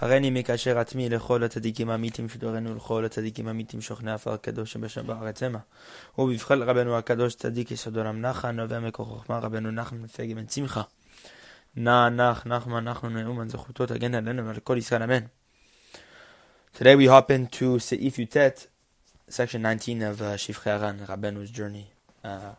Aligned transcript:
הריני 0.00 0.30
מקשר 0.30 0.78
עצמי 0.78 1.08
לכל 1.08 1.44
הצדיקים 1.44 1.90
האמיתים 1.90 2.28
שדורנו 2.28 2.70
ולכל 2.70 3.04
הצדיקים 3.04 3.48
האמיתים 3.48 3.80
שוכני 3.80 4.12
עפר 4.12 4.32
הקדוש 4.32 4.72
שבשם 4.72 5.06
בארץ 5.06 5.42
המה. 5.42 5.58
ובבחל 6.18 6.62
רבנו 6.62 6.98
הקדוש 6.98 7.34
צדיק 7.34 7.70
יסוד 7.70 7.96
עולם 7.96 8.22
נחה, 8.22 8.50
נובע 8.50 8.80
מכוח 8.80 9.08
חוכמה 9.08 9.38
רבנו 9.38 9.70
נחמן 9.70 9.98
מפגי 9.98 10.34
בן 10.34 10.48
שמחה. 10.48 10.82
נח 11.76 12.12
נח 12.16 12.46
נחמן 12.46 12.84
נחמן 12.84 13.16
נאומן 13.16 13.48
זכותו 13.48 13.86
תגן 13.86 14.14
עלינו 14.14 14.46
ועל 14.46 14.60
כל 14.60 14.76
ישראל 14.78 15.02
אמן. 15.02 15.24
Today 16.74 16.94
we 16.96 17.08
hop 17.08 17.30
into 17.30 17.78
Seif 17.78 18.18
Yutet, 18.18 18.66
section 19.28 19.62
19 19.62 20.02
of 20.02 20.22
uh, 20.22 20.36
Shivchei 20.36 20.78
Aran, 20.78 20.98
Rabbenu's 21.08 21.50
journey, 21.50 21.86
uh, 22.24 22.54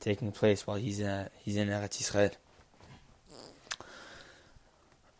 taking 0.00 0.32
place 0.32 0.66
while 0.66 0.76
he's, 0.76 1.00
uh, 1.00 1.28
he's 1.44 1.56
in 1.56 1.68
Eretz 1.68 2.00
Israel. 2.00 2.34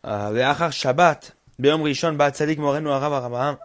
Uh, 0.04 0.08
לאחר 0.32 0.70
שבת, 0.70 1.30
ביום 1.59 1.83
ראשון 1.83 2.17
בא 2.17 2.29
צדיק 2.29 2.59
מורנו 2.59 2.93
הרב, 2.93 3.13
הרב, 3.13 3.55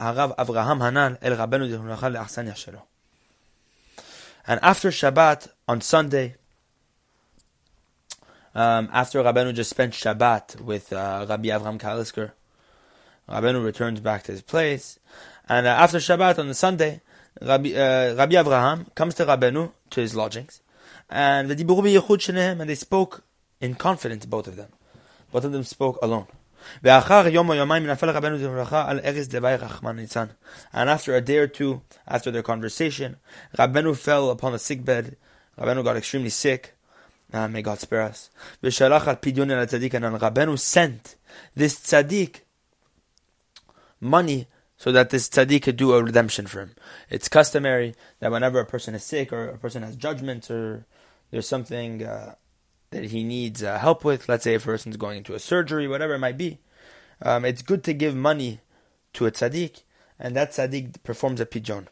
הרב 0.00 0.30
אברהם 0.38 0.82
הנ"ל 0.82 1.14
אל 1.22 1.32
רבנו 1.32 1.68
זיכרונו 1.68 1.88
לברכה 1.88 2.08
לאכסניה 2.08 2.54
שלו. 2.54 2.78
And 4.46 4.58
after 4.62 4.90
Shabbat, 4.90 5.48
on 5.68 5.80
Sunday, 5.80 6.34
um, 8.54 8.88
after 8.92 9.22
Rabbeinu 9.22 9.54
just 9.54 9.70
spent 9.70 9.92
Shabbat 9.92 10.60
with 10.60 10.92
uh, 10.92 11.26
Rabbi 11.28 11.48
Avram 11.48 11.78
Kalisker, 11.78 12.32
Rabbeinu 13.28 13.62
returns 13.64 14.00
back 14.00 14.24
to 14.24 14.32
his 14.32 14.42
place, 14.42 14.98
and 15.48 15.66
uh, 15.66 15.70
after 15.70 15.98
Shabbat 15.98 16.38
on 16.38 16.48
the 16.48 16.54
Sunday, 16.54 17.00
Rabbi, 17.40 17.74
uh, 17.74 18.14
Rabbi 18.16 18.34
Avraham 18.34 18.92
comes 18.94 19.14
to 19.16 19.26
Rabbeinu 19.26 19.70
to 19.90 20.00
his 20.00 20.14
lodgings, 20.16 20.62
and 21.08 21.48
the 21.48 21.54
Diburu 21.54 22.00
Yechud 22.00 22.60
and 22.60 22.68
they 22.68 22.74
spoke 22.74 23.22
in 23.60 23.74
confidence, 23.74 24.26
both 24.26 24.48
of 24.48 24.56
them. 24.56 24.70
Both 25.30 25.44
of 25.44 25.52
them 25.52 25.64
spoke 25.64 25.98
alone. 26.02 26.26
And 26.81 26.89
after 30.89 31.15
a 31.15 31.21
day 31.21 31.37
or 31.37 31.47
two 31.47 31.81
after 32.07 32.31
their 32.31 32.43
conversation, 32.43 33.17
Rabbeinu 33.57 33.97
fell 33.97 34.29
upon 34.29 34.51
the 34.51 34.59
sick 34.59 34.85
bed. 34.85 35.17
Rabbeinu 35.57 35.83
got 35.83 35.97
extremely 35.97 36.29
sick. 36.29 36.73
Uh, 37.33 37.47
may 37.47 37.61
God 37.61 37.79
spare 37.79 38.03
us. 38.03 38.29
And 38.61 38.71
Rabbeinu 38.71 40.59
sent 40.59 41.15
this 41.55 41.79
tzaddik 41.79 42.41
money 43.99 44.47
so 44.77 44.91
that 44.91 45.09
this 45.09 45.29
tzaddik 45.29 45.63
could 45.63 45.77
do 45.77 45.93
a 45.93 46.03
redemption 46.03 46.47
for 46.47 46.59
him. 46.59 46.75
It's 47.09 47.29
customary 47.29 47.95
that 48.19 48.31
whenever 48.31 48.59
a 48.59 48.65
person 48.65 48.95
is 48.95 49.03
sick 49.03 49.33
or 49.33 49.49
a 49.49 49.57
person 49.57 49.83
has 49.83 49.95
judgment 49.95 50.51
or 50.51 50.85
there's 51.31 51.47
something 51.47 52.03
uh, 52.03 52.35
that 52.91 53.05
he 53.05 53.23
needs 53.23 53.63
uh, 53.63 53.79
help 53.79 54.03
with, 54.03 54.29
let's 54.29 54.43
say 54.43 54.55
a 54.55 54.59
person's 54.59 54.97
going 54.97 55.17
into 55.17 55.33
a 55.33 55.39
surgery, 55.39 55.87
whatever 55.87 56.13
it 56.13 56.19
might 56.19 56.37
be, 56.37 56.59
um, 57.21 57.45
it's 57.45 57.61
good 57.61 57.83
to 57.85 57.93
give 57.93 58.15
money 58.15 58.61
to 59.13 59.25
a 59.25 59.31
tzaddik, 59.31 59.83
and 60.19 60.35
that 60.35 60.51
tzaddik 60.51 61.03
performs 61.03 61.39
a 61.39 61.45
pidyon. 61.45 61.87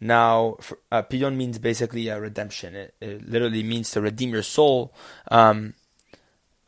Now, 0.00 0.58
a 0.92 1.02
pidyon 1.02 1.36
means 1.36 1.58
basically 1.58 2.08
a 2.08 2.20
redemption. 2.20 2.74
It, 2.74 2.94
it, 3.00 3.28
literally 3.28 3.62
means 3.62 3.90
to 3.92 4.00
redeem 4.00 4.30
your 4.30 4.42
soul 4.42 4.94
um, 5.30 5.74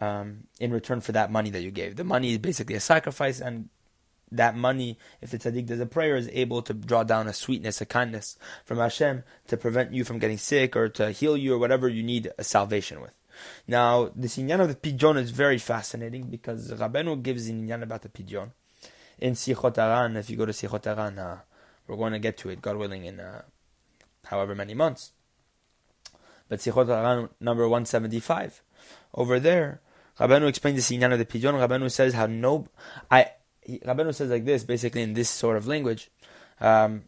um, 0.01 0.45
in 0.59 0.73
return 0.73 1.01
for 1.01 1.13
that 1.13 1.31
money 1.31 1.51
that 1.51 1.61
you 1.61 1.71
gave. 1.71 1.97
The 1.97 2.05
money 2.05 2.33
is 2.33 2.39
basically 2.39 2.75
a 2.75 2.81
sacrifice, 2.81 3.41
and 3.41 3.69
that 4.33 4.57
money, 4.57 4.99
if 5.21 5.31
the 5.31 5.39
tzaddik 5.39 5.67
does 5.67 5.81
a 5.81 5.87
prayer, 5.87 6.17
is 6.17 6.31
able 6.33 6.63
to 6.63 6.73
draw 6.73 7.05
down 7.05 7.29
a 7.29 7.33
sweetness, 7.33 7.81
a 7.81 7.87
kindness 7.87 8.39
from 8.65 8.79
Hashem 8.79 9.25
to 9.49 9.57
prevent 9.57 9.93
you 9.93 10.05
from 10.05 10.19
getting 10.19 10.39
sick 10.39 10.75
or 10.77 10.89
to 10.91 11.11
heal 11.11 11.37
you 11.37 11.55
or 11.55 11.59
whatever 11.59 11.89
you 11.89 12.03
need 12.03 12.31
a 12.39 12.45
salvation 12.45 13.01
with. 13.01 13.13
Now, 13.67 14.11
this 14.15 14.39
inyan 14.39 14.61
of 14.61 14.69
the 14.69 14.75
pidyon 14.75 15.19
is 15.19 15.31
very 15.31 15.59
fascinating 15.59 16.25
because 16.25 16.71
Rabbeinu 16.73 17.23
gives 17.23 17.49
an 17.49 17.67
inyan 17.67 17.83
about 17.83 18.03
the 18.03 18.09
pidyon 18.09 18.51
In 19.19 19.35
Sichot 19.35 19.77
Aran, 19.79 20.17
if 20.17 20.31
you 20.31 20.37
go 20.37 20.47
to 20.47 20.53
Sichot 20.53 20.87
Aran, 20.87 21.19
uh, 21.19 21.39
we're 21.87 21.97
going 21.97 22.13
to 22.13 22.19
get 22.19 22.37
to 22.39 22.51
it, 22.51 22.63
God 22.63 22.77
willing, 22.77 23.05
in 23.05 23.21
uh, 23.21 23.43
however 24.27 24.55
many 24.55 24.75
months. 24.75 25.13
But 26.49 26.61
Sichot 26.61 26.89
Aran 26.89 27.29
number 27.41 27.69
175, 27.69 28.63
over 29.15 29.39
there, 29.39 29.81
Rabbeinu 30.19 30.49
explains 30.49 30.77
this 30.77 30.91
inyan 30.91 31.13
of 31.13 31.19
the 31.19 31.25
pidyon. 31.25 31.55
Rabbeinu 31.55 31.91
says 31.91 32.15
how 32.15 32.27
no, 32.27 32.69
I, 33.11 33.33
he, 33.63 33.79
Rabbeinu 33.81 34.15
says 34.15 34.31
like 34.31 34.45
this, 34.45 34.65
basically 34.65 35.03
in 35.03 35.15
this 35.15 35.29
sort 35.29 35.57
of 35.57 35.67
language. 35.67 36.11
Um, 36.61 37.05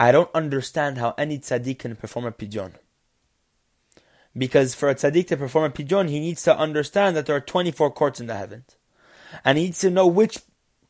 I 0.00 0.12
don't 0.12 0.30
understand 0.34 0.96
how 0.96 1.14
any 1.18 1.38
tzaddik 1.38 1.80
can 1.80 1.94
perform 1.94 2.24
a 2.24 2.32
pidyon. 2.32 2.72
Because 4.36 4.74
for 4.74 4.88
a 4.88 4.94
tzaddik 4.94 5.26
to 5.28 5.36
perform 5.36 5.64
a 5.64 5.70
pidyon, 5.70 6.08
he 6.08 6.20
needs 6.20 6.42
to 6.44 6.56
understand 6.56 7.16
that 7.16 7.26
there 7.26 7.36
are 7.36 7.40
24 7.40 7.90
courts 7.90 8.20
in 8.20 8.26
the 8.26 8.36
heavens. 8.36 8.76
And 9.44 9.58
he 9.58 9.64
needs 9.64 9.80
to 9.80 9.90
know 9.90 10.06
which 10.06 10.38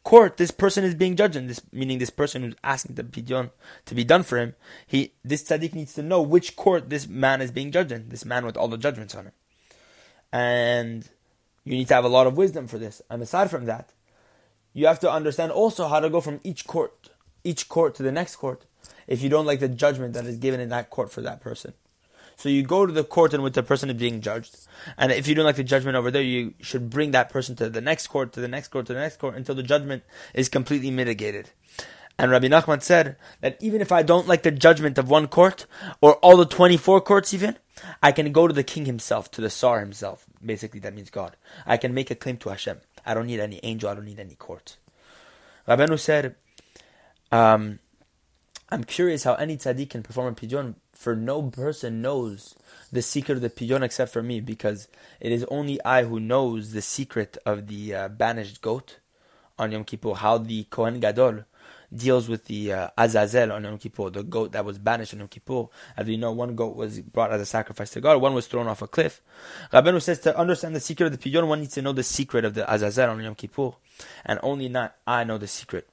court 0.02 0.36
this 0.36 0.50
person 0.50 0.84
is 0.84 0.94
being 0.94 1.16
judged 1.16 1.36
in, 1.36 1.46
this, 1.46 1.60
meaning 1.72 1.98
this 1.98 2.10
person 2.10 2.42
who's 2.42 2.54
asking 2.64 2.96
the 2.96 3.04
pidyon 3.04 3.50
to 3.86 3.94
be 3.94 4.04
done 4.04 4.22
for 4.22 4.38
him. 4.38 4.54
He, 4.86 5.12
this 5.24 5.42
tzaddik 5.42 5.74
needs 5.74 5.94
to 5.94 6.02
know 6.02 6.20
which 6.22 6.56
court 6.56 6.90
this 6.90 7.08
man 7.08 7.40
is 7.40 7.50
being 7.50 7.72
judged 7.72 7.92
in, 7.92 8.08
this 8.08 8.24
man 8.24 8.44
with 8.44 8.56
all 8.56 8.68
the 8.68 8.78
judgments 8.78 9.14
on 9.14 9.26
him. 9.26 9.32
And 10.32 11.08
you 11.64 11.72
need 11.72 11.88
to 11.88 11.94
have 11.94 12.04
a 12.04 12.08
lot 12.08 12.26
of 12.26 12.36
wisdom 12.36 12.66
for 12.66 12.78
this. 12.78 13.02
And 13.10 13.22
aside 13.22 13.50
from 13.50 13.66
that, 13.66 13.92
you 14.72 14.86
have 14.86 15.00
to 15.00 15.10
understand 15.10 15.52
also 15.52 15.88
how 15.88 16.00
to 16.00 16.08
go 16.08 16.20
from 16.20 16.40
each 16.44 16.66
court, 16.66 17.10
each 17.44 17.68
court 17.68 17.94
to 17.96 18.02
the 18.02 18.12
next 18.12 18.36
court, 18.36 18.66
if 19.06 19.22
you 19.22 19.28
don't 19.28 19.46
like 19.46 19.60
the 19.60 19.68
judgment 19.68 20.14
that 20.14 20.26
is 20.26 20.36
given 20.36 20.60
in 20.60 20.68
that 20.68 20.90
court 20.90 21.10
for 21.10 21.20
that 21.22 21.40
person. 21.40 21.74
So 22.40 22.48
you 22.48 22.62
go 22.62 22.86
to 22.86 22.92
the 22.92 23.04
court 23.04 23.34
in 23.34 23.42
which 23.42 23.52
the 23.52 23.62
person 23.62 23.90
is 23.90 23.96
being 23.96 24.22
judged, 24.22 24.56
and 24.96 25.12
if 25.12 25.28
you 25.28 25.34
don't 25.34 25.44
like 25.44 25.56
the 25.56 25.62
judgment 25.62 25.94
over 25.94 26.10
there, 26.10 26.22
you 26.22 26.54
should 26.62 26.88
bring 26.88 27.10
that 27.10 27.28
person 27.28 27.54
to 27.56 27.68
the 27.68 27.82
next 27.82 28.06
court, 28.06 28.32
to 28.32 28.40
the 28.40 28.48
next 28.48 28.68
court, 28.68 28.86
to 28.86 28.94
the 28.94 28.98
next 28.98 29.18
court, 29.18 29.34
until 29.34 29.54
the 29.54 29.62
judgment 29.62 30.04
is 30.32 30.48
completely 30.48 30.90
mitigated. 30.90 31.50
And 32.18 32.30
Rabbi 32.30 32.46
Nachman 32.46 32.80
said 32.80 33.16
that 33.42 33.58
even 33.60 33.82
if 33.82 33.92
I 33.92 34.02
don't 34.02 34.26
like 34.26 34.42
the 34.42 34.50
judgment 34.50 34.96
of 34.96 35.10
one 35.10 35.28
court, 35.28 35.66
or 36.00 36.14
all 36.16 36.38
the 36.38 36.46
24 36.46 37.02
courts 37.02 37.34
even, 37.34 37.58
I 38.02 38.10
can 38.10 38.32
go 38.32 38.48
to 38.48 38.54
the 38.54 38.64
king 38.64 38.86
himself, 38.86 39.30
to 39.32 39.42
the 39.42 39.50
Tsar 39.50 39.80
himself. 39.80 40.24
Basically, 40.42 40.80
that 40.80 40.94
means 40.94 41.10
God. 41.10 41.36
I 41.66 41.76
can 41.76 41.92
make 41.92 42.10
a 42.10 42.14
claim 42.14 42.38
to 42.38 42.48
Hashem. 42.48 42.80
I 43.04 43.12
don't 43.12 43.26
need 43.26 43.40
any 43.40 43.60
angel, 43.62 43.90
I 43.90 43.94
don't 43.96 44.06
need 44.06 44.18
any 44.18 44.34
court. 44.34 44.78
Rabbeinu 45.68 45.98
said, 45.98 46.36
um, 47.30 47.80
I'm 48.70 48.84
curious 48.84 49.24
how 49.24 49.34
any 49.34 49.58
tzaddik 49.58 49.90
can 49.90 50.02
perform 50.02 50.28
a 50.28 50.34
pidyon 50.34 50.76
for 51.00 51.16
no 51.16 51.41
person 51.44 52.03
knows 52.03 52.55
the 52.93 53.00
secret 53.00 53.37
of 53.37 53.41
the 53.41 53.49
pidyon 53.49 53.83
except 53.83 54.12
for 54.12 54.22
me, 54.22 54.38
because 54.38 54.87
it 55.19 55.33
is 55.33 55.44
only 55.44 55.83
I 55.83 56.05
who 56.05 56.21
knows 56.21 56.72
the 56.72 56.83
secret 56.83 57.38
of 57.47 57.69
the 57.69 57.94
uh, 57.94 58.09
banished 58.09 58.61
goat 58.61 58.99
on 59.59 59.72
Yom 59.72 59.84
Kippur, 59.84 60.12
how 60.12 60.37
the 60.37 60.65
Kohen 60.65 61.00
Gadol 61.00 61.44
deals 61.91 62.28
with 62.28 62.44
the 62.44 62.75
uh, 62.75 62.88
Azazel 62.99 63.50
on 63.50 63.65
Yom 63.65 63.78
Kippur, 63.78 64.11
the 64.11 64.22
goat 64.22 64.53
that 64.53 64.66
was 64.66 64.78
banished 64.78 65.15
on 65.15 65.21
Yom 65.21 65.28
Kippur. 65.28 65.69
As 65.97 66.06
we 66.06 66.19
know, 66.19 66.33
one 66.33 66.55
goat 66.55 66.77
was 66.77 67.00
brought 67.00 67.32
as 67.32 67.41
a 67.41 67.47
sacrifice 67.47 67.88
to 67.93 68.03
God, 68.03 68.21
one 68.21 68.34
was 68.34 68.47
thrown 68.47 68.69
off 68.69 68.82
a 68.82 68.87
cliff. 68.87 69.22
Rabbeinu 69.72 70.03
says 70.03 70.19
to 70.21 70.38
understand 70.38 70.77
the 70.77 70.81
secret 70.81 71.06
of 71.06 71.12
the 71.12 71.31
pidyon, 71.31 71.49
one 71.49 71.61
needs 71.61 71.72
to 71.75 71.82
know 71.82 71.94
the 71.94 72.03
secret 72.03 72.44
of 72.44 72.53
the 72.53 72.71
Azazel 72.71 73.09
on 73.09 73.22
Yom 73.22 73.37
Kippur, 73.37 73.71
and 74.27 74.38
only 74.43 74.69
not 74.69 74.97
I 75.06 75.25
know 75.25 75.38
the 75.38 75.49
secret. 75.49 75.88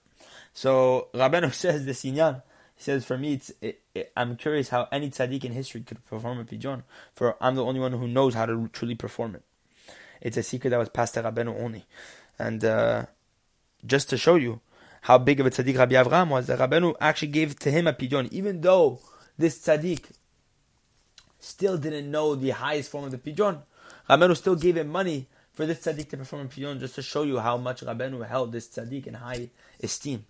So 0.51 1.07
Rabbeinu 1.13 1.53
says 1.53 1.85
the 1.85 1.93
sinyan 1.93 2.41
he 2.77 2.83
says, 2.83 3.03
for 3.03 3.17
me, 3.17 3.33
it's 3.33 3.51
it, 3.59 3.81
it, 3.95 4.11
I'm 4.15 4.35
curious 4.35 4.69
how 4.69 4.87
any 4.91 5.09
tzaddik 5.09 5.43
in 5.43 5.51
history 5.51 5.81
could 5.81 6.05
perform 6.05 6.39
a 6.39 6.45
pidyon. 6.45 6.83
For 7.15 7.35
I'm 7.41 7.55
the 7.55 7.65
only 7.65 7.79
one 7.79 7.91
who 7.91 8.07
knows 8.07 8.35
how 8.35 8.45
to 8.45 8.69
truly 8.71 8.93
perform 8.93 9.33
it. 9.35 9.41
It's 10.21 10.37
a 10.37 10.43
secret 10.43 10.69
that 10.69 10.77
was 10.77 10.89
passed 10.89 11.15
to 11.15 11.23
Rabbeinu 11.23 11.59
only. 11.59 11.85
And 12.37 12.63
uh, 12.63 13.07
just 13.83 14.11
to 14.11 14.17
show 14.17 14.35
you 14.35 14.61
how 15.01 15.17
big 15.17 15.39
of 15.39 15.47
a 15.47 15.49
tzaddik 15.49 15.75
Rabbi 15.75 15.95
Avraham 15.95 16.29
was, 16.29 16.45
that 16.47 16.59
Rabbeinu 16.59 16.93
actually 17.01 17.29
gave 17.29 17.57
to 17.59 17.71
him 17.71 17.87
a 17.87 17.93
pidyon, 17.93 18.31
even 18.31 18.61
though 18.61 18.99
this 19.39 19.57
tzaddik 19.57 20.11
still 21.39 21.79
didn't 21.79 22.11
know 22.11 22.35
the 22.35 22.51
highest 22.51 22.91
form 22.91 23.05
of 23.05 23.11
the 23.11 23.17
pidyon. 23.17 23.59
Rabbeinu 24.07 24.37
still 24.37 24.55
gave 24.55 24.77
him 24.77 24.89
money 24.89 25.25
for 25.51 25.65
this 25.65 25.79
tzaddik 25.79 26.09
to 26.09 26.17
perform 26.17 26.45
a 26.45 26.49
pidyon, 26.49 26.79
just 26.79 26.93
to 26.93 27.01
show 27.01 27.23
you 27.23 27.39
how 27.39 27.57
much 27.57 27.81
Rabbeinu 27.81 28.27
held 28.27 28.51
this 28.51 28.67
tzaddik 28.67 29.07
in 29.07 29.15
high 29.15 29.49
esteem 29.81 30.25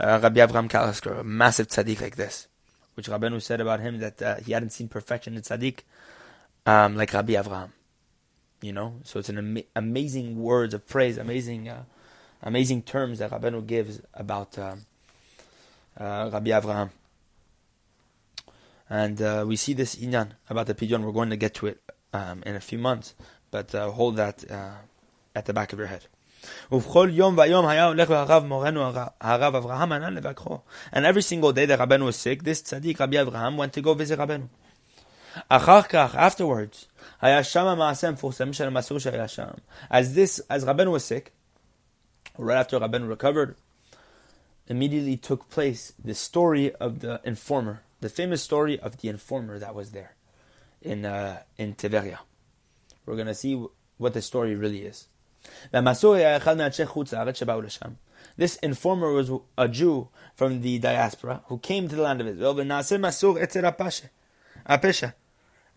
uh, 0.00 0.20
Rabbi 0.22 0.40
Avram 0.40 0.68
Kalisker, 0.68 1.20
a 1.20 1.24
massive 1.24 1.68
tzaddik 1.68 2.00
like 2.00 2.16
this, 2.16 2.48
which 2.94 3.08
Rabbeinu 3.08 3.40
said 3.42 3.60
about 3.60 3.80
him 3.80 3.98
that 3.98 4.22
uh, 4.22 4.36
he 4.36 4.52
hadn't 4.52 4.70
seen 4.70 4.88
perfection 4.88 5.34
in 5.34 5.42
tzaddik 5.42 5.80
um, 6.66 6.96
like 6.96 7.12
Rabbi 7.12 7.34
Avraham. 7.34 7.70
You 8.60 8.72
know, 8.72 8.94
so 9.04 9.18
it's 9.18 9.28
an 9.28 9.38
ama- 9.38 9.62
amazing 9.76 10.40
words 10.42 10.74
of 10.74 10.86
praise, 10.86 11.16
amazing, 11.16 11.68
uh, 11.68 11.84
amazing 12.42 12.82
terms 12.82 13.20
that 13.20 13.30
Rabbeinu 13.30 13.66
gives 13.66 14.00
about 14.14 14.58
uh, 14.58 14.76
uh, 15.98 16.30
Rabbi 16.32 16.50
Avraham. 16.50 16.90
And 18.90 19.20
uh, 19.20 19.44
we 19.46 19.56
see 19.56 19.74
this 19.74 19.96
inyan 19.96 20.32
about 20.48 20.66
the 20.66 20.74
pidyon. 20.74 21.04
We're 21.04 21.12
going 21.12 21.30
to 21.30 21.36
get 21.36 21.54
to 21.54 21.66
it 21.66 21.80
um, 22.12 22.42
in 22.46 22.56
a 22.56 22.60
few 22.60 22.78
months, 22.78 23.14
but 23.50 23.72
hold 23.72 24.16
that 24.16 24.44
at 25.34 25.44
the 25.44 25.52
back 25.52 25.72
of 25.72 25.78
your 25.78 25.88
head. 25.88 26.06
And 26.70 26.84
every 31.06 31.22
single 31.22 31.52
day 31.52 31.66
that 31.66 31.78
Rabbeinu 31.78 32.04
was 32.04 32.16
sick, 32.16 32.42
this 32.42 32.62
tzaddik 32.62 32.98
Rabbi 32.98 33.16
Avraham 33.16 33.56
went 33.56 33.72
to 33.74 33.80
go 33.80 33.94
visit 33.94 34.18
Rabbeinu. 34.18 34.48
Achar 35.50 36.14
afterwards, 36.14 36.88
haya 37.20 37.44
shama 37.44 37.76
ma'asem 37.80 38.18
fusem 38.18 38.54
shel 38.54 38.70
masur 38.70 39.00
shel. 39.28 39.58
As 39.90 40.14
this, 40.14 40.40
as 40.50 40.64
Rabbeinu 40.64 40.92
was 40.92 41.04
sick, 41.04 41.32
right 42.36 42.58
after 42.58 42.78
Rabbeinu 42.78 43.08
recovered, 43.08 43.56
immediately 44.66 45.16
took 45.16 45.48
place 45.48 45.92
the 46.02 46.14
story 46.14 46.74
of 46.76 47.00
the 47.00 47.20
informer, 47.24 47.82
the 48.00 48.08
famous 48.08 48.42
story 48.42 48.78
of 48.78 48.98
the 48.98 49.08
informer 49.08 49.58
that 49.58 49.74
was 49.74 49.92
there 49.92 50.14
in 50.82 51.04
uh, 51.04 51.42
in 51.56 51.74
Tiberia. 51.74 52.20
We're 53.06 53.16
gonna 53.16 53.34
see 53.34 53.64
what 53.96 54.14
the 54.14 54.22
story 54.22 54.54
really 54.54 54.82
is. 54.82 55.08
This 58.36 58.56
informer 58.56 59.12
was 59.12 59.30
a 59.56 59.68
Jew 59.68 60.08
from 60.34 60.60
the 60.62 60.78
diaspora 60.78 61.42
who 61.46 61.58
came 61.58 61.88
to 61.88 61.96
the 61.96 62.02
land 62.02 62.20
of 62.20 62.26
Israel. 62.28 62.54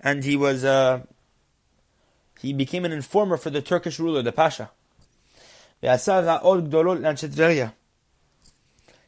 And 0.03 0.23
he 0.23 0.35
was 0.35 0.63
uh, 0.63 1.01
he 2.41 2.53
became 2.53 2.85
an 2.85 2.91
informer 2.91 3.37
for 3.37 3.51
the 3.51 3.61
Turkish 3.61 3.99
ruler, 3.99 4.23
the 4.23 4.31
Pasha. 4.31 4.71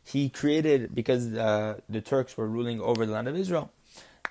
He 0.04 0.30
created, 0.30 0.94
because 0.94 1.34
uh, 1.34 1.80
the 1.90 2.02
Turks 2.02 2.38
were 2.38 2.48
ruling 2.48 2.82
over 2.82 3.06
the 3.06 3.14
land 3.14 3.28
of 3.28 3.36
Israel, 3.36 3.72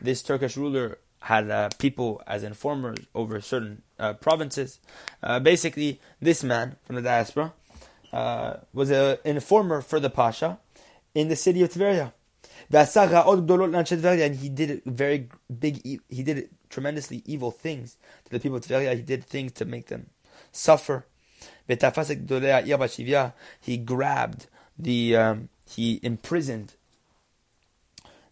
this 0.00 0.23
Turkish 0.23 0.56
ruler 0.56 0.99
had 1.23 1.51
uh, 1.51 1.71
people 1.79 2.23
as 2.27 2.43
informers 2.43 2.99
over 3.15 3.41
certain 3.41 3.81
uh, 3.99 4.13
provinces. 4.15 4.81
Uh, 5.23 5.39
basically, 5.39 6.01
this 6.21 6.43
man 6.43 6.75
from 6.83 6.97
the 6.97 7.03
diaspora 7.03 7.53
uh, 8.13 8.55
was 8.73 8.91
an 8.91 9.19
informer 9.25 9.81
for 9.81 10.01
the 10.01 10.11
Pasha 10.11 10.59
in 11.15 11.29
the 11.29 11.37
city 11.37 11.63
of 11.63 11.71
Tveria. 11.71 12.13
And 12.71 14.37
he 14.37 14.49
did 14.49 14.83
very 14.85 15.29
big, 15.61 16.01
he 16.09 16.23
did 16.25 16.49
tremendously 16.69 17.23
evil 17.25 17.53
things 17.53 17.97
to 18.25 18.33
the 18.33 18.41
people 18.41 18.57
of 18.57 18.65
Tveria. 18.65 18.97
He 18.97 19.03
did 19.03 19.25
things 19.25 19.53
to 19.53 19.65
make 19.65 19.87
them 19.87 20.11
suffer. 20.51 21.07
He 21.69 21.77
grabbed 23.77 24.49
the, 24.77 25.17
um, 25.17 25.49
he 25.71 26.01
imprisoned 26.03 26.75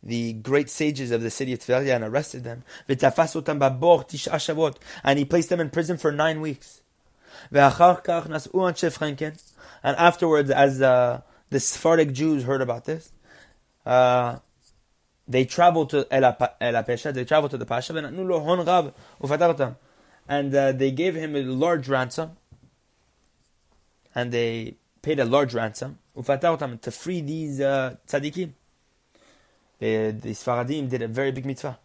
the 0.03 0.33
great 0.35 0.71
sages 0.71 1.11
of 1.11 1.23
the 1.23 1.31
city 1.31 1.53
of 1.53 1.61
Tveria 1.61 1.95
and 1.95 2.05
arrested 2.05 2.45
them. 2.45 2.65
And 5.05 5.19
he 5.19 5.25
placed 5.25 5.49
them 5.49 5.61
in 5.61 5.71
prison 5.71 5.99
for 5.99 6.11
nine 6.11 6.41
weeks. 6.41 6.83
And 7.51 7.61
afterwards, 9.97 10.51
as 10.51 10.83
uh, 10.83 11.21
the 11.51 11.61
Sephardic 11.61 12.13
Jews 12.13 12.45
heard 12.45 12.61
about 12.61 12.85
this, 12.85 13.13
uh, 13.87 14.39
they 15.27 15.45
traveled 15.45 15.91
to 15.91 16.07
El 16.11 16.23
Apesha, 16.23 17.15
they 17.15 17.25
traveled 17.25 17.53
to 17.53 17.59
the 17.59 17.67
Pasha, 17.67 17.95
and 20.29 20.55
uh, 20.55 20.73
they 20.73 20.91
gave 20.91 21.15
him 21.15 21.37
a 21.37 21.43
large 21.43 21.89
ransom, 21.89 22.37
and 24.15 24.33
they 24.33 24.77
paid 25.03 25.21
a 25.21 25.25
large 25.25 25.55
ransom 25.55 25.99
to 26.15 26.91
free 26.91 27.21
these 27.21 27.61
uh, 27.61 27.97
tzaddikim. 28.07 28.53
The, 29.81 30.11
the 30.11 30.31
Sfaradim 30.31 30.89
did 30.91 31.03
a 31.03 31.09
very 31.09 31.33
big 31.33 31.47
mitzvah. 31.47 31.79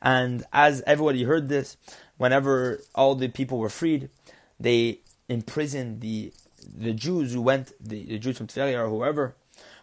And 0.00 0.44
as 0.52 0.82
everybody 0.86 1.24
heard 1.24 1.48
this, 1.48 1.76
whenever 2.16 2.80
all 2.94 3.14
the 3.16 3.28
people 3.28 3.58
were 3.58 3.68
freed, 3.68 4.10
they 4.58 5.00
imprisoned 5.28 6.00
the 6.00 6.32
the 6.76 6.92
Jews 6.92 7.32
who 7.32 7.42
went, 7.42 7.72
the, 7.80 8.04
the 8.04 8.18
Jews 8.18 8.36
from 8.36 8.46
Tveria 8.46 8.84
or 8.84 8.88
whoever, 8.88 9.36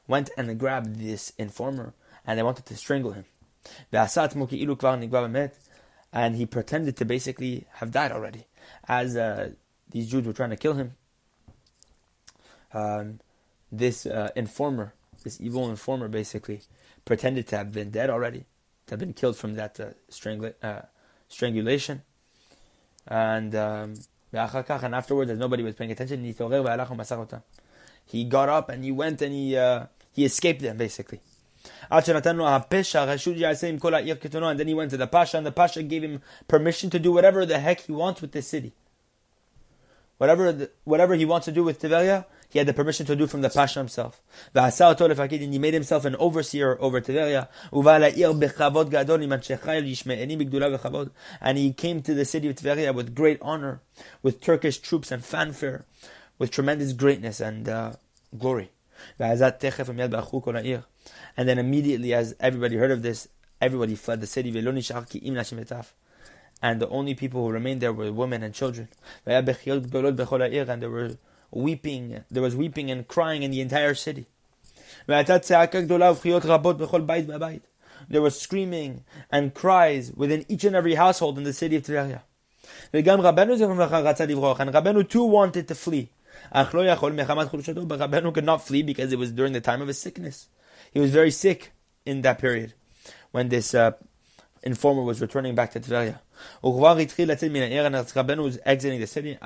went 0.08 0.30
and 0.38 0.60
grabbed 0.60 0.98
this 1.00 1.34
informer 1.38 1.94
and 2.26 2.38
they 2.38 2.44
wanted 2.44 2.66
to 2.66 2.78
strangle 2.78 3.12
him. 3.12 3.26
And 6.14 6.36
he 6.36 6.46
pretended 6.46 6.98
to 6.98 7.06
basically 7.06 7.66
have 7.74 7.92
died 7.92 8.12
already. 8.12 8.46
As 8.88 9.16
uh, 9.16 9.52
these 9.90 10.10
Jews 10.10 10.26
were 10.26 10.34
trying 10.34 10.52
to 10.52 10.56
kill 10.56 10.74
him, 10.74 10.94
um, 12.74 13.20
this 13.72 14.06
uh, 14.06 14.30
informer 14.36 14.94
this 15.26 15.42
evil 15.42 15.70
informer 15.70 16.08
basically 16.08 16.62
pretended 17.04 17.46
to 17.48 17.58
have 17.58 17.74
been 17.74 17.92
dead 17.92 18.10
already, 18.10 18.46
to 18.88 18.94
have 18.94 19.00
been 19.00 19.12
killed 19.12 19.36
from 19.36 19.56
that 19.56 19.78
uh, 19.80 19.88
uh, 20.66 20.82
strangulation. 21.28 22.04
And 23.08 23.54
um, 23.56 23.96
and 24.32 24.96
afterwards, 24.96 25.30
as 25.32 25.38
nobody 25.38 25.64
was 25.64 25.76
paying 25.76 25.92
attention, 25.92 26.24
he 26.24 26.32
got 28.24 28.50
up 28.50 28.70
and 28.70 28.84
he 28.84 28.92
went 28.92 29.22
and 29.22 29.34
he 29.34 29.58
uh, 29.58 29.88
he 30.12 30.24
escaped 30.24 30.62
them 30.62 30.78
basically. 30.78 31.20
And 31.90 32.06
then 32.06 32.38
he 34.68 34.74
went 34.74 34.92
to 34.92 34.98
the 34.98 35.08
Pasha, 35.08 35.38
and 35.38 35.46
the 35.46 35.52
Pasha 35.52 35.84
gave 35.84 36.04
him 36.04 36.22
permission 36.48 36.90
to 36.92 37.00
do 37.00 37.12
whatever 37.12 37.46
the 37.46 37.60
heck 37.60 37.82
he 37.82 37.92
wants 37.92 38.22
with 38.22 38.32
this 38.32 38.48
city. 38.48 38.74
Whatever 40.18 40.52
the, 40.52 40.72
whatever 40.84 41.16
he 41.16 41.26
wants 41.26 41.46
to 41.46 41.52
do 41.52 41.64
with 41.64 41.80
Tiberia, 41.80 42.26
he 42.56 42.60
had 42.60 42.68
the 42.70 42.74
permission 42.74 43.06
to 43.06 43.18
do 43.18 43.28
from 43.28 43.42
the 43.42 43.50
Pasha 43.50 43.80
himself. 43.80 44.22
And 44.54 44.72
he 44.72 45.60
made 45.60 45.74
himself 45.74 46.06
an 46.06 46.16
overseer 46.16 46.78
over 46.80 47.02
Tiberia. 47.02 47.50
And 51.42 51.58
he 51.58 51.74
came 51.74 52.02
to 52.02 52.14
the 52.14 52.24
city 52.24 52.48
of 52.48 52.56
Tiberia 52.56 52.94
with 52.94 53.14
great 53.14 53.40
honor, 53.42 53.82
with 54.24 54.40
Turkish 54.40 54.78
troops 54.78 55.12
and 55.12 55.22
fanfare, 55.22 55.84
with 56.40 56.50
tremendous 56.50 56.94
greatness 56.94 57.42
and 57.42 57.68
uh, 57.68 57.92
glory. 58.40 58.72
And 59.20 59.38
then 61.50 61.60
immediately, 61.60 62.14
as 62.14 62.36
everybody 62.40 62.78
heard 62.78 62.92
of 62.92 63.02
this, 63.02 63.28
everybody 63.60 63.96
fled 63.96 64.22
the 64.22 64.28
city 64.28 64.50
and 66.62 66.82
the 66.82 66.88
only 66.88 67.16
people 67.16 67.44
who 67.44 67.52
remained 67.52 67.82
there 67.82 67.92
were 67.92 68.14
women 68.14 68.44
and 68.44 68.54
children. 68.54 68.88
And 69.26 69.46
there 69.46 70.90
were 70.90 71.18
weeping, 71.56 72.24
there 72.30 72.44
was 72.44 72.56
weeping 72.56 72.92
and 72.92 73.08
crying 73.08 73.42
in 73.42 73.50
the 73.52 73.62
entire 73.62 73.96
city. 73.96 74.28
There 75.08 75.24
was 78.22 78.40
screaming 78.40 79.04
and 79.32 79.54
cries 79.54 80.12
within 80.12 80.46
each 80.48 80.66
and 80.66 80.76
every 80.76 80.96
household 80.96 81.38
in 81.38 81.44
the 81.44 81.54
city 81.54 81.76
of 81.78 81.84
Tveria. 81.84 82.22
And 82.94 83.06
Rabbeinu 83.06 85.10
too 85.10 85.24
wanted 85.24 85.68
to 85.68 85.76
flee. 85.76 86.10
But 86.52 86.72
Rabbeinu 86.72 88.34
could 88.34 88.46
not 88.46 88.68
flee 88.68 88.82
because 88.84 89.14
it 89.14 89.20
was 89.20 89.32
during 89.32 89.54
the 89.54 89.62
time 89.62 89.82
of 89.82 89.88
his 89.88 90.00
sickness. 90.00 90.48
He 90.94 91.00
was 91.00 91.12
very 91.12 91.32
sick 91.32 91.72
in 92.06 92.22
that 92.22 92.40
period 92.40 92.74
when 93.32 93.50
this 93.50 93.74
uh, 93.74 93.92
informer 94.64 95.04
was 95.04 95.22
returning 95.22 95.56
back 95.56 95.72
to 95.72 95.80
Tveria. 95.80 96.20
Rabbeinu 96.64 98.44
was 98.44 98.60
exiting 98.66 99.00
the 99.00 99.08
city. 99.08 99.38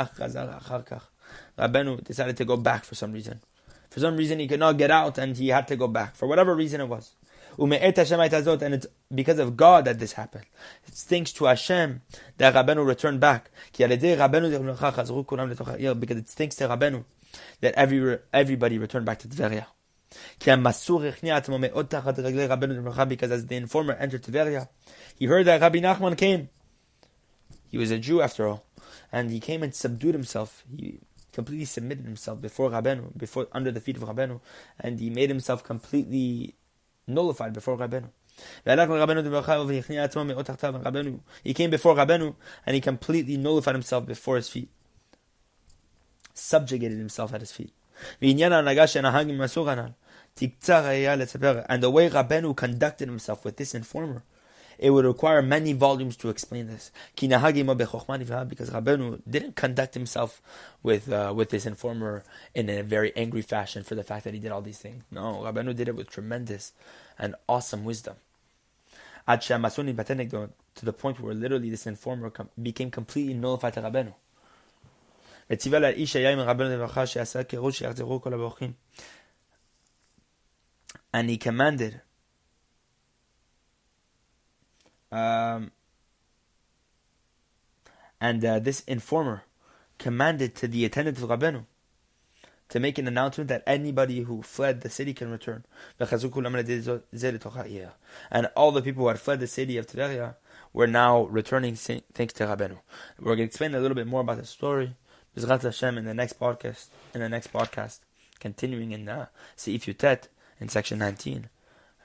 Rabbeinu 1.57 2.03
decided 2.03 2.37
to 2.37 2.45
go 2.45 2.57
back 2.57 2.85
for 2.85 2.95
some 2.95 3.11
reason. 3.11 3.41
For 3.89 3.99
some 3.99 4.15
reason, 4.17 4.39
he 4.39 4.47
could 4.47 4.59
not 4.59 4.77
get 4.77 4.91
out 4.91 5.17
and 5.17 5.35
he 5.35 5.49
had 5.49 5.67
to 5.67 5.75
go 5.75 5.87
back. 5.87 6.15
For 6.15 6.27
whatever 6.27 6.55
reason 6.55 6.79
it 6.81 6.87
was. 6.87 7.13
And 7.57 7.73
it's 7.73 8.87
because 9.13 9.39
of 9.39 9.57
God 9.57 9.85
that 9.85 9.99
this 9.99 10.13
happened. 10.13 10.45
It's 10.87 11.03
thanks 11.03 11.33
to 11.33 11.45
Hashem 11.45 12.01
that 12.37 12.53
Rabbeinu 12.53 12.85
returned 12.85 13.19
back. 13.19 13.49
Because 13.75 13.91
it's 16.17 16.33
thanks 16.35 16.55
to 16.57 16.67
Rabbeinu 16.69 17.03
that 17.61 17.73
every, 17.73 18.19
everybody 18.31 18.77
returned 18.77 19.05
back 19.05 19.19
to 19.19 19.27
Tveria. 19.27 19.65
Because 23.09 23.31
as 23.31 23.45
the 23.47 23.55
informer 23.55 23.93
entered 23.93 24.23
Tveria, 24.23 24.69
he 25.15 25.25
heard 25.25 25.45
that 25.47 25.61
Rabbi 25.61 25.79
Nachman 25.79 26.17
came. 26.17 26.49
He 27.67 27.77
was 27.77 27.91
a 27.91 27.99
Jew 27.99 28.21
after 28.21 28.47
all. 28.47 28.63
And 29.11 29.31
he 29.31 29.39
came 29.39 29.63
and 29.63 29.75
subdued 29.75 30.13
himself. 30.13 30.63
He 30.75 30.99
completely 31.31 31.65
submitted 31.65 32.05
himself 32.05 32.41
before 32.41 32.69
Rabbeinu, 32.69 33.17
before 33.17 33.47
under 33.51 33.71
the 33.71 33.79
feet 33.79 33.97
of 33.97 34.03
Rabbeinu, 34.03 34.39
and 34.79 34.99
he 34.99 35.09
made 35.09 35.29
himself 35.29 35.63
completely 35.63 36.55
nullified 37.07 37.53
before 37.53 37.77
Rabbeinu. 37.77 38.09
He 41.43 41.53
came 41.53 41.69
before 41.69 41.95
Rabbeinu 41.95 42.35
and 42.65 42.73
he 42.73 42.81
completely 42.81 43.37
nullified 43.37 43.75
himself 43.75 44.05
before 44.05 44.37
his 44.37 44.47
feet, 44.47 44.69
subjugated 46.33 46.97
himself 46.97 47.33
at 47.33 47.41
his 47.41 47.51
feet. 47.51 47.73
And 48.21 48.39
the 48.39 48.55
way 51.91 52.09
Rabbeinu 52.09 52.55
conducted 52.55 53.09
himself 53.09 53.43
with 53.43 53.57
this 53.57 53.75
informer 53.75 54.23
it 54.79 54.91
would 54.91 55.05
require 55.05 55.41
many 55.41 55.73
volumes 55.73 56.15
to 56.17 56.29
explain 56.29 56.67
this. 56.67 56.91
Because 57.15 57.29
Rabbeinu 57.29 59.21
didn't 59.29 59.55
conduct 59.57 59.93
himself 59.93 60.41
with 60.81 61.11
uh, 61.11 61.33
with 61.35 61.49
this 61.49 61.65
informer 61.65 62.23
in 62.55 62.69
a 62.69 62.81
very 62.81 63.15
angry 63.15 63.41
fashion 63.41 63.83
for 63.83 63.95
the 63.95 64.03
fact 64.03 64.23
that 64.23 64.33
he 64.33 64.39
did 64.39 64.51
all 64.51 64.61
these 64.61 64.79
things. 64.79 65.03
No, 65.11 65.41
Rabbeinu 65.43 65.75
did 65.75 65.89
it 65.89 65.95
with 65.97 66.09
tremendous 66.09 66.71
and 67.17 67.35
awesome 67.47 67.83
wisdom. 67.83 68.15
To 69.27 70.85
the 70.85 70.93
point 70.93 71.19
where 71.19 71.33
literally 71.33 71.69
this 71.69 71.85
informer 71.85 72.31
became 72.61 72.89
completely 72.89 73.33
nullified 73.33 73.73
to 73.73 73.81
Rabbeinu. 73.81 74.13
And 81.11 81.29
he 81.29 81.37
commanded 81.37 82.01
Um, 85.11 85.71
and 88.21 88.43
uh, 88.43 88.59
this 88.59 88.81
informer 88.81 89.43
commanded 89.97 90.55
to 90.55 90.67
the 90.67 90.85
attendant 90.85 91.17
of 91.17 91.29
Rabbeinu 91.29 91.65
to 92.69 92.79
make 92.79 92.97
an 92.97 93.07
announcement 93.07 93.49
that 93.49 93.63
anybody 93.65 94.21
who 94.21 94.41
fled 94.41 94.81
the 94.81 94.89
city 94.89 95.13
can 95.13 95.31
return. 95.31 95.65
And 95.99 96.09
all 98.55 98.71
the 98.71 98.81
people 98.81 99.03
who 99.03 99.07
had 99.07 99.19
fled 99.19 99.39
the 99.39 99.47
city 99.47 99.77
of 99.77 99.87
Tiberia 99.87 100.35
were 100.71 100.87
now 100.87 101.23
returning 101.23 101.75
thanks 101.75 102.33
to 102.33 102.45
Rabbeinu. 102.45 102.77
We're 103.19 103.35
going 103.35 103.39
to 103.39 103.43
explain 103.45 103.73
a 103.73 103.79
little 103.79 103.95
bit 103.95 104.07
more 104.07 104.21
about 104.21 104.37
the 104.37 104.45
story. 104.45 104.95
Hashem 105.35 105.97
in 105.97 106.05
the 106.05 106.13
next 106.13 106.39
podcast. 106.39 106.87
In 107.13 107.21
the 107.21 107.29
next 107.29 107.51
podcast, 107.51 107.99
continuing 108.39 108.91
in 108.91 109.05
Seif 109.57 109.85
Yutet 109.85 110.27
in 110.59 110.69
section 110.69 110.99
19. 110.99 111.49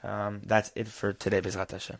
Um, 0.03 0.41
that's 0.45 0.71
it 0.75 0.87
for 0.87 1.13
today, 1.13 1.41
Bezrat 1.41 1.71
Hashem. 1.71 1.97